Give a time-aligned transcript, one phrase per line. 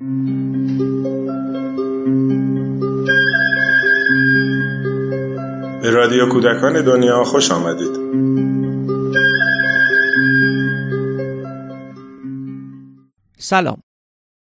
[0.00, 0.06] به
[5.90, 7.96] رادیو کودکان دنیا خوش آمدید.
[13.38, 13.82] سلام.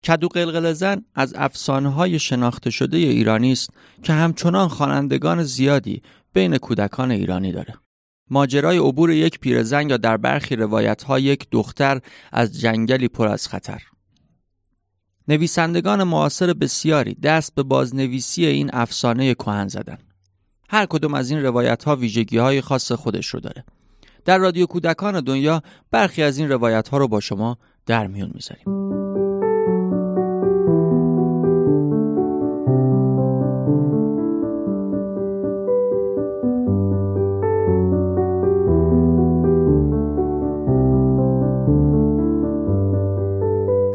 [0.07, 3.71] کدو قلقل زن از افسانه های شناخته شده ایرانی است
[4.03, 6.03] که همچنان خوانندگان زیادی
[6.33, 7.75] بین کودکان ایرانی داره.
[8.31, 12.01] ماجرای عبور یک پیرزن یا در برخی روایت ها یک دختر
[12.33, 13.83] از جنگلی پر از خطر.
[15.29, 19.99] نویسندگان معاصر بسیاری دست به بازنویسی این افسانه کهن زدن.
[20.69, 23.65] هر کدوم از این روایت ها ویژگی های خاص خودش رو داره.
[24.25, 29.28] در رادیو کودکان دنیا برخی از این روایت ها رو با شما در میون می‌ذاریم.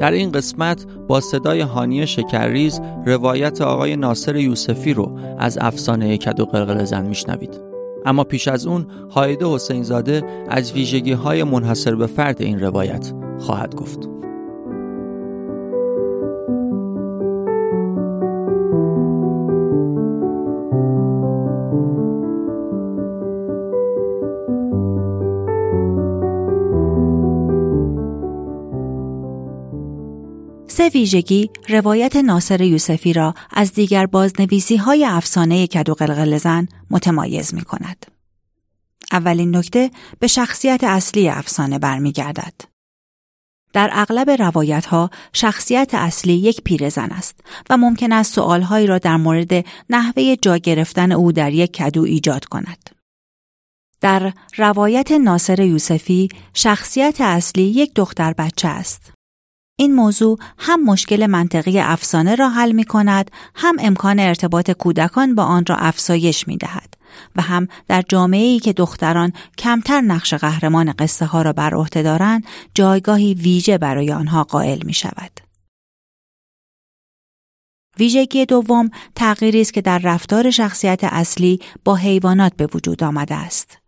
[0.04, 6.46] در این قسمت با صدای هانی شکرریز روایت آقای ناصر یوسفی رو از افسانه کدو
[6.46, 7.62] قلقل زن میشنوید.
[8.06, 13.14] اما پیش از اون حایده حسین زاده از ویژگی های منحصر به فرد این روایت
[13.40, 14.13] خواهد گفت.
[30.84, 37.54] سه ویژگی روایت ناصر یوسفی را از دیگر بازنویسی های افسانه کدو قلقل زن متمایز
[37.54, 38.06] می کند.
[39.12, 42.54] اولین نکته به شخصیت اصلی افسانه برمیگردد.
[43.74, 47.40] در اغلب روایت ها شخصیت اصلی یک پیرزن است
[47.70, 52.46] و ممکن است سؤالهایی را در مورد نحوه جا گرفتن او در یک کدو ایجاد
[52.46, 52.90] کند.
[54.02, 59.14] در روایت ناصر یوسفی شخصیت اصلی یک دختر بچه است.
[59.76, 65.44] این موضوع هم مشکل منطقی افسانه را حل می کند هم امکان ارتباط کودکان با
[65.44, 66.94] آن را افزایش می دهد
[67.36, 72.02] و هم در جامعه ای که دختران کمتر نقش قهرمان قصه ها را بر عهده
[72.04, 75.40] دارند جایگاهی ویژه برای آنها قائل می شود.
[78.00, 83.83] ویژگی دوم تغییری است که در رفتار شخصیت اصلی با حیوانات به وجود آمده است.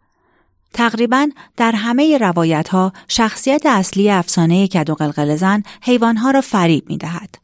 [0.75, 6.89] تقریبا در همه روایت ها شخصیت اصلی افسانه کد و قلقل زن حیوانها را فریب
[6.89, 7.35] می دهد.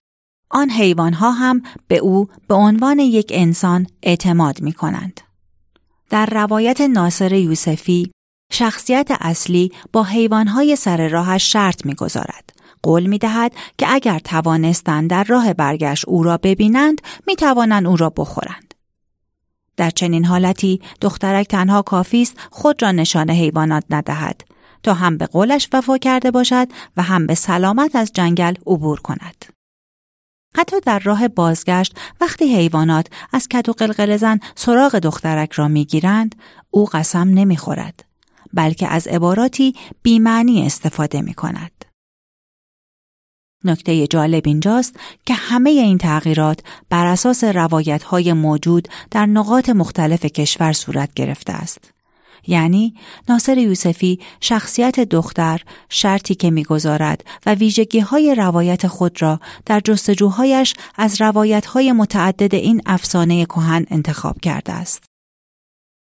[0.49, 5.21] آن حیوانها هم به او به عنوان یک انسان اعتماد می کنند.
[6.09, 8.11] در روایت ناصر یوسفی
[8.51, 12.53] شخصیت اصلی با حیوانهای سر راهش شرط می‌گذارد.
[12.83, 17.97] قول می دهد که اگر توانستند در راه برگشت او را ببینند می توانند او
[17.97, 18.70] را بخورند.
[19.77, 24.41] در چنین حالتی دخترک تنها کافی است خود را نشان حیوانات ندهد
[24.83, 26.67] تا هم به قولش وفا کرده باشد
[26.97, 29.45] و هم به سلامت از جنگل عبور کند.
[30.57, 36.35] حتی در راه بازگشت وقتی حیوانات از کت و قلقل زن سراغ دخترک را می‌گیرند
[36.69, 38.05] او قسم نمی‌خورد
[38.53, 41.85] بلکه از عباراتی بیمعنی استفاده می کند.
[43.63, 44.95] نکته جالب اینجاست
[45.25, 51.53] که همه این تغییرات بر اساس روایت های موجود در نقاط مختلف کشور صورت گرفته
[51.53, 51.91] است.
[52.47, 52.95] یعنی
[53.29, 60.73] ناصر یوسفی شخصیت دختر شرطی که می‌گذارد و ویژگی های روایت خود را در جستجوهایش
[60.95, 65.10] از روایت های متعدد این افسانه کهن انتخاب کرده است.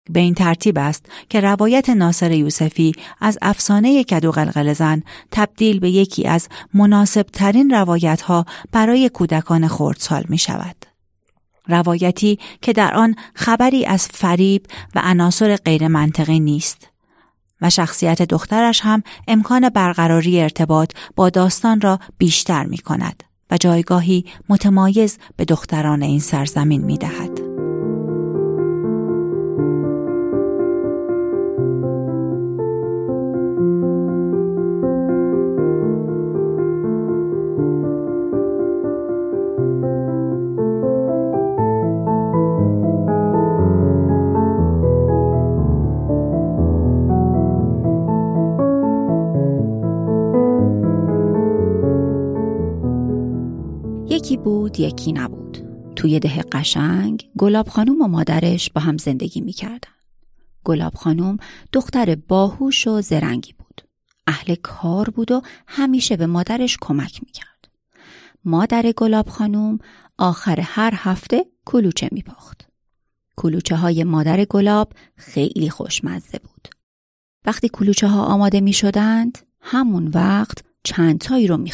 [0.08, 5.02] به این ترتیب است که روایت ناصر یوسفی از افسانه کدو قلقل زن
[5.32, 10.76] تبدیل به یکی از مناسب ترین روایت ها برای کودکان خردسال می شود.
[11.68, 16.88] روایتی که در آن خبری از فریب و عناصر غیر منطقی نیست
[17.60, 24.24] و شخصیت دخترش هم امکان برقراری ارتباط با داستان را بیشتر می کند و جایگاهی
[24.48, 27.47] متمایز به دختران این سرزمین می دهد.
[54.68, 55.58] بود یکی نبود.
[55.96, 59.92] توی ده قشنگ گلاب خانوم و مادرش با هم زندگی می‌کردن.
[60.64, 61.36] گلاب خانوم
[61.72, 63.82] دختر باهوش و زرنگی بود.
[64.26, 67.68] اهل کار بود و همیشه به مادرش کمک می‌کرد.
[68.44, 69.78] مادر گلاب خانوم
[70.18, 72.68] آخر هر هفته کلوچه میپاخت
[73.36, 76.68] کلوچه های مادر گلاب خیلی خوشمزه بود.
[77.44, 81.70] وقتی کلوچه ها آماده می شدند همون وقت چند تایی رو می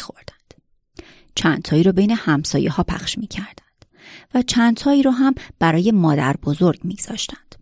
[1.35, 3.85] چندتایی رو بین همسایه ها پخش می کردند
[4.33, 7.55] و چندتایی رو هم برای مادر بزرگ می گذاشتند.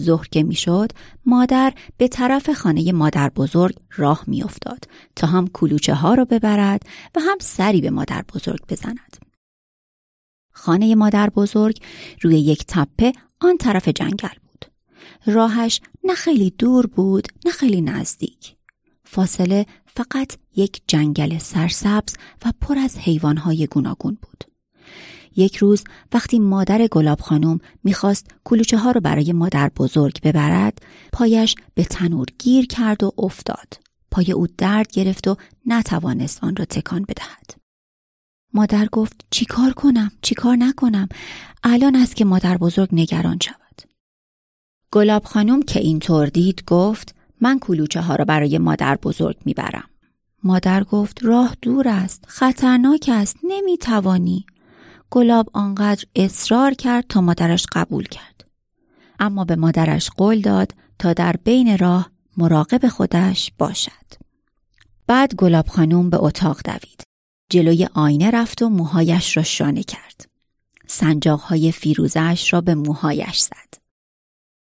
[0.00, 0.92] ظهر که می‌شد
[1.26, 4.84] مادر به طرف خانه مادر بزرگ راه میافتاد
[5.16, 6.82] تا هم کلوچه ها رو ببرد
[7.14, 9.16] و هم سری به مادر بزرگ بزند.
[10.52, 11.80] خانه مادر بزرگ
[12.20, 14.64] روی یک تپه آن طرف جنگل بود.
[15.26, 18.56] راهش نه خیلی دور بود نه خیلی نزدیک.
[19.04, 19.66] فاصله
[19.96, 24.44] فقط یک جنگل سرسبز و پر از حیوانهای گوناگون بود.
[25.36, 30.78] یک روز وقتی مادر گلاب خانم می‌خواست کلوچه ها رو برای مادر بزرگ ببرد
[31.12, 33.74] پایش به تنور گیر کرد و افتاد.
[34.10, 35.36] پای او درد گرفت و
[35.66, 37.54] نتوانست آن را تکان بدهد.
[38.54, 41.08] مادر گفت چیکار کنم چیکار نکنم
[41.62, 43.82] الان است که مادر بزرگ نگران شود.
[44.92, 49.88] گلاب خانم که اینطور دید گفت من کلوچه ها را برای مادر بزرگ می‌برم.
[50.44, 54.46] مادر گفت راه دور است خطرناک است نمی‌توانی
[55.10, 58.44] گلاب آنقدر اصرار کرد تا مادرش قبول کرد.
[59.20, 63.90] اما به مادرش قول داد تا در بین راه مراقب خودش باشد.
[65.06, 67.02] بعد گلاب خانوم به اتاق دوید.
[67.50, 70.26] جلوی آینه رفت و موهایش را شانه کرد.
[70.86, 73.81] سنجاقهای فیروزش را به موهایش زد.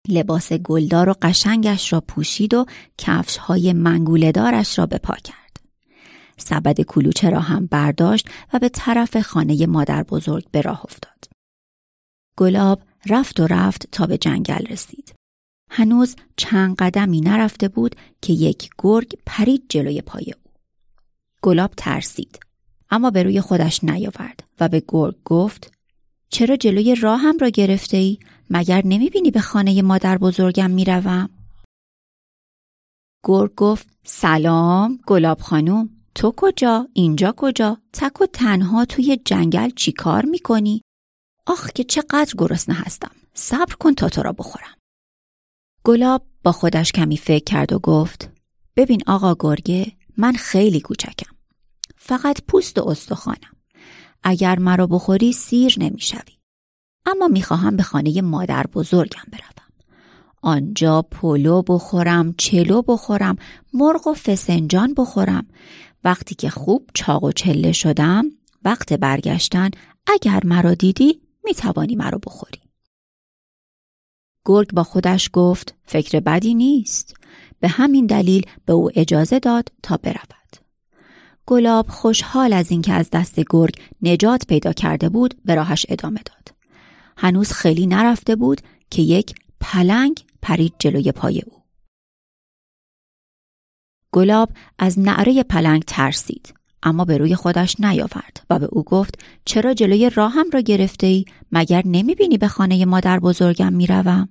[0.09, 2.65] لباس گلدار و قشنگش را پوشید و
[2.97, 5.59] کفشهای منگولهدارش را به پا کرد.
[6.37, 11.25] سبد کلوچه را هم برداشت و به طرف خانه مادر بزرگ به راه افتاد.
[12.37, 15.13] گلاب رفت و رفت تا به جنگل رسید.
[15.69, 20.51] هنوز چند قدمی نرفته بود که یک گرگ پرید جلوی پای او.
[21.41, 22.39] گلاب ترسید
[22.89, 25.73] اما به روی خودش نیاورد و به گرگ گفت
[26.29, 31.29] چرا جلوی راهم را گرفته ای؟ مگر نمی بینی به خانه مادر بزرگم می روم؟
[33.23, 39.91] گرگ گفت سلام گلاب خانوم تو کجا؟ اینجا کجا؟ تک و تنها توی جنگل چی
[39.91, 40.81] کار می‌کنی؟
[41.45, 43.11] آخ که چقدر گرسنه هستم.
[43.33, 44.75] صبر کن تا تو را بخورم.
[45.83, 48.29] گلاب با خودش کمی فکر کرد و گفت
[48.75, 51.35] ببین آقا گرگه من خیلی کوچکم.
[51.95, 53.55] فقط پوست و استخوانم.
[54.23, 56.36] اگر مرا بخوری سیر نمی‌شوی.
[57.07, 59.47] اما می‌خواهم به خانه مادر بزرگم بروم.
[60.41, 63.35] آنجا پلو بخورم، چلو بخورم،
[63.73, 65.47] مرغ و فسنجان بخورم
[66.03, 68.25] وقتی که خوب چاق و چله شدم
[68.65, 69.69] وقت برگشتن
[70.07, 72.61] اگر مرا دیدی می توانی مرا بخوری.
[74.45, 77.15] گرگ با خودش گفت فکر بدی نیست.
[77.59, 80.55] به همین دلیل به او اجازه داد تا برود.
[81.45, 86.56] گلاب خوشحال از اینکه از دست گرگ نجات پیدا کرده بود به راهش ادامه داد.
[87.17, 91.63] هنوز خیلی نرفته بود که یک پلنگ پرید جلوی پای او.
[94.11, 94.49] گلاب
[94.79, 96.53] از نعره پلنگ ترسید
[96.83, 101.25] اما به روی خودش نیاورد و به او گفت چرا جلوی راهم را گرفته ای؟
[101.51, 104.29] مگر نمی بینی به خانه مادر بزرگم می‌روم؟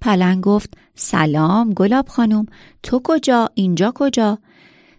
[0.00, 2.46] پلنگ گفت سلام گلاب خانم
[2.82, 4.38] تو کجا؟ اینجا کجا؟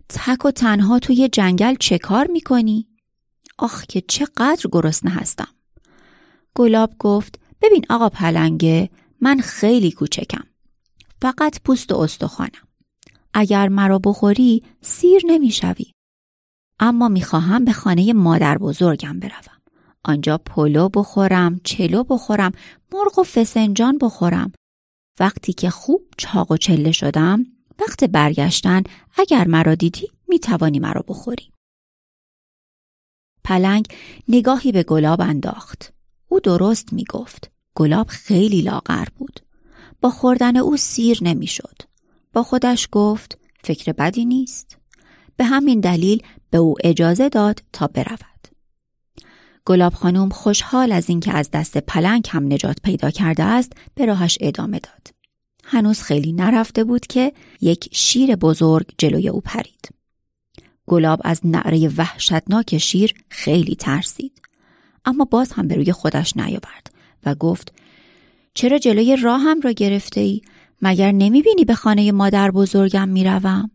[0.09, 2.87] تک و تنها توی جنگل چه کار می‌کنی؟
[3.57, 5.47] آخ که چقدر گرسنه هستم.
[6.59, 8.89] گلاب گفت ببین آقا پلنگه
[9.21, 10.43] من خیلی کوچکم
[11.21, 12.67] فقط پوست و استخوانم
[13.33, 15.91] اگر مرا بخوری سیر نمی‌شوی.
[16.79, 19.61] اما می‌خواهم به خانه مادر بزرگم بروم.
[20.03, 22.51] آنجا پلو بخورم، چلو بخورم،
[22.91, 24.51] مرغ و فسنجان بخورم.
[25.19, 27.45] وقتی که خوب چاق و چله شدم،
[27.79, 28.83] وقت برگشتن
[29.17, 31.51] اگر مرا دیدی می‌توانی مرا بخوری.
[33.43, 33.87] پلنگ
[34.27, 35.93] نگاهی به گلاب انداخت.
[36.29, 37.51] او درست می‌گفت.
[37.75, 39.39] گلاب خیلی لاغر بود.
[40.01, 41.81] با خوردن او سیر نمی‌شد.
[42.33, 44.77] با خودش گفت فکر بدی نیست.
[45.37, 48.29] به همین دلیل به او اجازه داد تا برود.
[49.65, 54.37] گلاب خانم خوشحال از اینکه از دست پلنگ هم نجات پیدا کرده است به راهش
[54.41, 55.07] ادامه داد.
[55.63, 59.89] هنوز خیلی نرفته بود که یک شیر بزرگ جلوی او پرید.
[60.85, 64.41] گلاب از نعره وحشتناک شیر خیلی ترسید.
[65.09, 66.91] اما باز هم به روی خودش نیاورد
[67.25, 67.73] و گفت
[68.53, 70.41] چرا جلوی راهم را گرفته ای؟
[70.81, 73.71] مگر نمی بینی به خانه مادر بزرگم می‌روم؟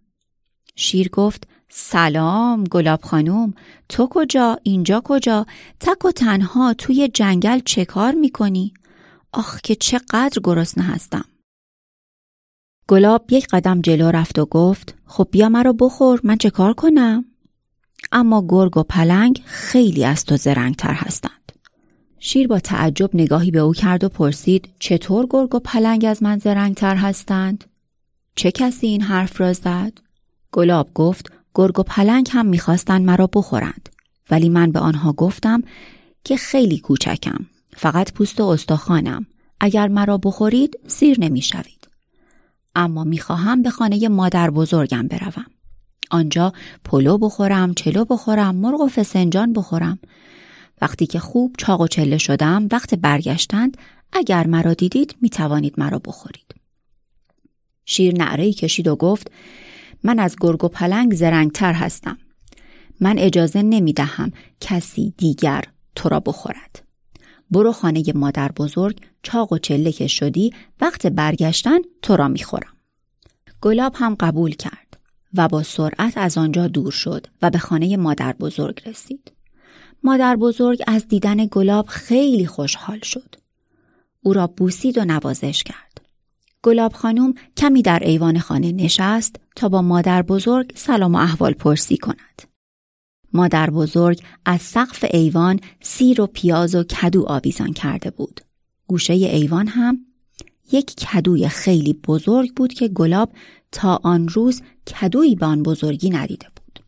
[0.77, 3.55] شیر گفت سلام گلاب خانوم
[3.89, 5.47] تو کجا اینجا کجا
[5.81, 8.75] تک و تنها توی جنگل چه کار می‌کنی؟
[9.33, 11.25] آخ که چقدر گرسنه هستم
[12.89, 17.25] گلاب یک قدم جلو رفت و گفت خب بیا مرا بخور من چه کار کنم؟
[18.15, 21.53] اما گرگ و پلنگ خیلی از تو زرنگتر هستند
[22.19, 26.39] شیر با تعجب نگاهی به او کرد و پرسید چطور گرگ و پلنگ از من
[26.39, 27.65] زرنگتر هستند؟
[28.37, 29.93] چه کسی این حرف را زد؟
[30.53, 33.89] گلاب گفت گرگ و پلنگ هم می‌خواستند مرا بخورند
[34.31, 35.63] ولی من به آنها گفتم
[36.25, 39.27] که خیلی کوچکم فقط پوست و استخوانم
[39.61, 41.89] اگر مرا بخورید سیر نمی‌شوید
[42.75, 45.47] اما می‌خواهم به خانه مادر بزرگم بروم
[46.11, 46.53] آنجا
[46.85, 49.99] پلو بخورم چلو بخورم مرغ و فسنجان بخورم.
[50.83, 53.77] وقتی که خوب چاق و چله شدم وقت برگشتند
[54.13, 56.55] اگر مرا دیدید می توانید مرا بخورید.
[57.85, 59.31] شیر نعره کشید و گفت
[60.03, 62.19] من از گرگ و پلنگ زرنگتر هستم.
[63.01, 66.83] من اجازه نمی دهم کسی دیگر تو را بخورد.
[67.51, 72.73] برو خانه مادر بزرگ چاق و چله که شدی وقت برگشتن تو را می‌خورم.
[73.61, 74.84] گلاب هم قبول کرد.
[75.35, 79.33] و با سرعت از آنجا دور شد و به خانه مادر بزرگ رسید.
[80.03, 83.35] مادر بزرگ از دیدن گلاب خیلی خوشحال شد.
[84.23, 86.01] او را بوسید و نوازش کرد.
[86.63, 91.97] گلاب خانم کمی در ایوان خانه نشست تا با مادر بزرگ سلام و احوال پرسی
[91.97, 92.43] کند.
[93.33, 98.41] مادر بزرگ از سقف ایوان سیر و پیاز و کدو آویزان کرده بود.
[98.87, 99.99] گوشه ایوان هم
[100.73, 103.31] یک کدوی خیلی بزرگ بود که گلاب
[103.73, 106.85] تا آن روز کدویی به آن بزرگی ندیده بود.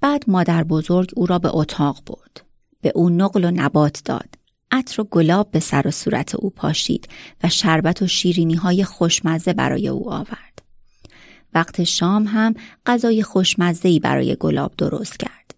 [0.00, 2.44] بعد مادر بزرگ او را به اتاق برد.
[2.80, 4.34] به او نقل و نبات داد.
[4.70, 7.08] عطر و گلاب به سر و صورت او پاشید
[7.44, 10.62] و شربت و شیرینی های خوشمزه برای او آورد.
[11.54, 12.54] وقت شام هم
[12.86, 15.54] غذای خوشمزه‌ای برای گلاب درست کرد.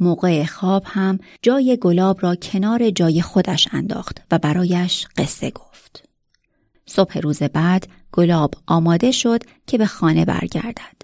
[0.00, 6.08] موقع خواب هم جای گلاب را کنار جای خودش انداخت و برایش قصه گفت.
[6.86, 11.02] صبح روز بعد گلاب آماده شد که به خانه برگردد.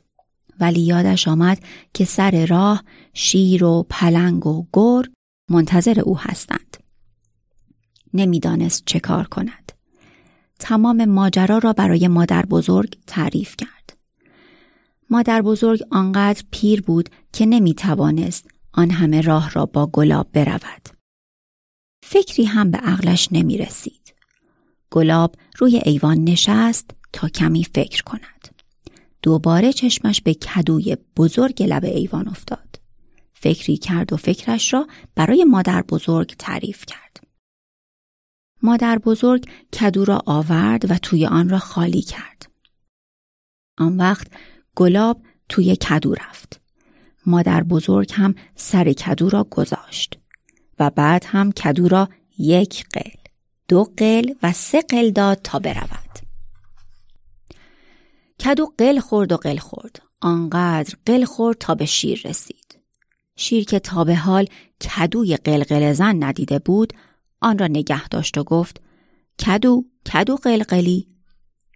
[0.60, 2.84] ولی یادش آمد که سر راه
[3.14, 5.10] شیر و پلنگ و گرگ
[5.50, 6.76] منتظر او هستند.
[8.14, 9.72] نمی‌دانست چه کار کند.
[10.58, 13.96] تمام ماجرا را برای مادر بزرگ تعریف کرد.
[15.10, 20.88] مادر بزرگ آنقدر پیر بود که نمی توانست آن همه راه را با گلاب برود.
[22.04, 23.99] فکری هم به عقلش نمی رسید.
[24.90, 28.48] گلاب روی ایوان نشست تا کمی فکر کند.
[29.22, 32.80] دوباره چشمش به کدوی بزرگ لب ایوان افتاد.
[33.32, 37.24] فکری کرد و فکرش را برای مادر بزرگ تعریف کرد.
[38.62, 42.50] مادر بزرگ کدو را آورد و توی آن را خالی کرد.
[43.78, 44.26] آن وقت
[44.74, 46.60] گلاب توی کدو رفت.
[47.26, 50.18] مادر بزرگ هم سر کدو را گذاشت
[50.78, 53.19] و بعد هم کدو را یک قل،
[53.70, 56.18] دو قل و سه قل داد تا برود.
[58.44, 60.02] کدو قل خورد و قل خورد.
[60.20, 62.78] آنقدر قل خورد تا به شیر رسید.
[63.36, 64.46] شیر که تا به حال
[64.80, 66.92] کدوی قلقل زن ندیده بود
[67.40, 68.80] آن را نگه داشت و گفت
[69.46, 71.08] کدو کدو قلقلی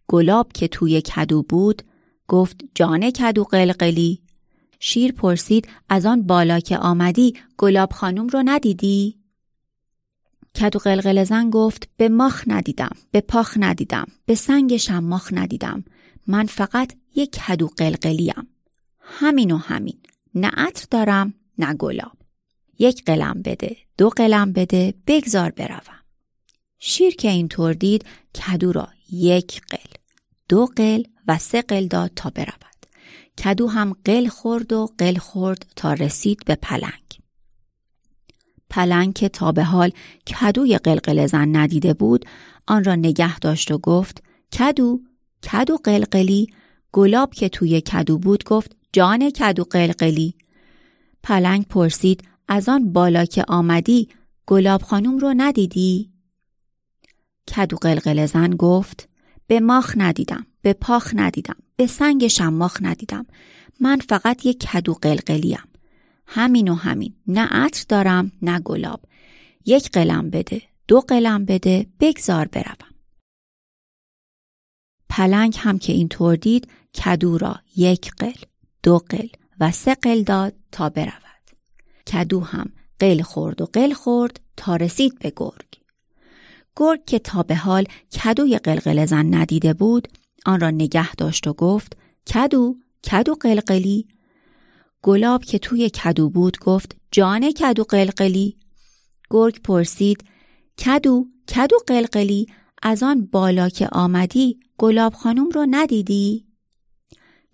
[0.08, 1.82] گلاب که توی کدو بود
[2.28, 4.22] گفت جان کدو قلقلی
[4.80, 9.23] شیر پرسید از آن بالا که آمدی گلاب خانم رو ندیدی؟
[10.56, 15.84] کدو قلقل زن گفت به ماخ ندیدم به پاخ ندیدم به سنگ شماخ ندیدم.
[16.26, 18.48] من فقط یک کدو قلقلیم.
[19.00, 19.98] همین و همین.
[20.34, 22.16] نه عطر دارم نه گلاب.
[22.78, 26.00] یک قلم بده دو قلم بده بگذار بروم.
[26.78, 29.90] شیر که اینطور دید کدو را یک قل
[30.48, 32.74] دو قل و سه قل داد تا برود.
[33.44, 37.03] کدو هم قل خورد و قل خورد تا رسید به پلنگ.
[38.74, 39.90] پلنگ که تا به حال
[40.26, 42.24] کدوی قلقل زن ندیده بود
[42.66, 44.22] آن را نگه داشت و گفت
[44.58, 45.00] کدو
[45.52, 46.46] کدو قلقلی؟
[46.92, 50.34] گلاب که توی کدو بود گفت جان کدو قلقلی.
[51.22, 54.08] پلنگ پرسید از آن بالا که آمدی
[54.46, 56.10] گلاب خانم رو ندیدی؟
[57.56, 59.08] کدو قلقل زن گفت
[59.46, 63.26] به ماخ ندیدم به پاخ ندیدم به سنگ شماخ ندیدم.
[63.80, 65.73] من فقط یک کدو قلقلیم
[66.26, 67.14] همین و همین.
[67.26, 69.00] نه عطر دارم نه گلاب.
[69.66, 72.94] یک قلم بده دو قلم بده بگذار بروم.
[75.08, 76.68] پلنگ هم که اینطور دید
[77.04, 78.34] کدو را یک قل
[78.82, 79.28] دو قل
[79.60, 81.14] و سه قل داد تا برود.
[82.12, 85.74] کدو هم قل خورد و قل خورد تا رسید به گرگ.
[86.76, 87.86] گرگ که تا به حال
[88.24, 90.08] کدوی قلقل زن ندیده بود
[90.46, 91.96] آن را نگه داشت و گفت
[92.34, 92.76] کدو
[93.10, 94.06] کدو قلقلی
[95.04, 98.56] گلاب که توی کدو بود گفت جان کدو قلقلی؟
[99.30, 100.24] گرگ پرسید
[100.84, 102.46] کدو کدو قلقلی؟
[102.82, 106.46] از آن بالا که آمدی گلاب خانم رو ندیدی؟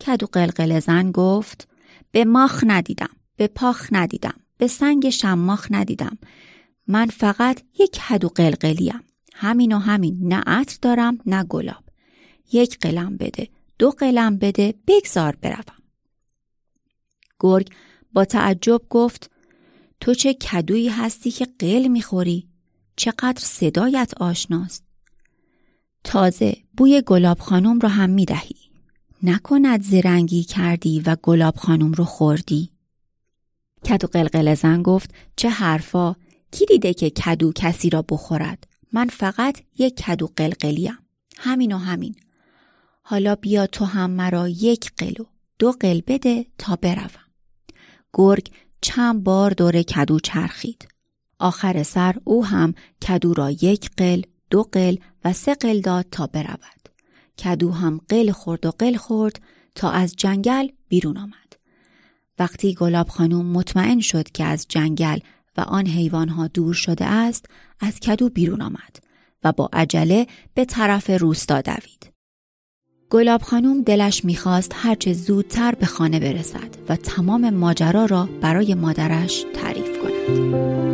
[0.07, 1.69] کدو قلقل زن گفت
[2.11, 6.19] به ماخ ندیدم به پاخ ندیدم به سنگ شماخ ندیدم.
[6.87, 9.00] من فقط یک کدو قلقلیم.
[9.35, 11.85] همین و همین نه عطر دارم نه گلاب.
[12.52, 15.79] یک قلم بده دو قلم بده بگذار بروم.
[17.40, 17.68] گرگ
[18.12, 19.30] با تعجب گفت
[20.00, 22.49] تو چه کدویی هستی که قل می‌خوری؟
[22.97, 24.85] چقدر صدایت آشناست؟
[26.04, 28.56] تازه بوی گلاب خانم رو هم می‌دهی.
[29.23, 32.70] نکند زرنگی کردی و گلاب خانم رو خوردی؟
[33.85, 36.16] کدو قلقل زن گفت چه حرفا
[36.50, 40.99] کی دیده که کدو کسی را بخورد من فقط یک کدو قلقلیم
[41.37, 42.14] همین و همین
[43.02, 45.25] حالا بیا تو هم مرا یک قلو
[45.59, 47.29] دو قل بده تا بروم
[48.14, 48.50] گرگ
[48.80, 50.88] چند بار دور کدو چرخید.
[51.38, 52.74] آخر سر او هم
[53.08, 56.88] کدو را یک قل دو قل و سه قل داد تا برود.
[57.38, 59.40] کدو هم قل خورد و قل خورد
[59.74, 61.56] تا از جنگل بیرون آمد.
[62.38, 65.18] وقتی گلاب خانم مطمئن شد که از جنگل
[65.56, 67.46] و آن حیوانها دور شده است
[67.80, 68.96] از کدو بیرون آمد
[69.44, 72.00] و با عجله به طرف روستا دوید.
[73.10, 79.44] گلاب خانم دلش می‌خواست هرچه زودتر به خانه برسد و تمام ماجرا را برای مادرش
[79.54, 80.89] تعریف کند.